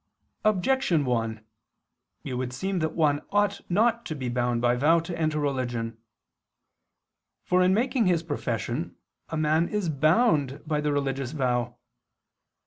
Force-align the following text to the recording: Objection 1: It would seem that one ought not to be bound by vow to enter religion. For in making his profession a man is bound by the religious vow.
Objection 0.43 1.05
1: 1.05 1.45
It 2.23 2.33
would 2.33 2.51
seem 2.51 2.79
that 2.79 2.95
one 2.95 3.21
ought 3.31 3.61
not 3.69 4.03
to 4.03 4.15
be 4.15 4.29
bound 4.29 4.59
by 4.59 4.75
vow 4.75 4.99
to 4.99 5.15
enter 5.15 5.37
religion. 5.39 5.95
For 7.43 7.61
in 7.61 7.75
making 7.75 8.07
his 8.07 8.23
profession 8.23 8.95
a 9.29 9.37
man 9.37 9.69
is 9.69 9.89
bound 9.89 10.63
by 10.65 10.81
the 10.81 10.91
religious 10.91 11.33
vow. 11.33 11.77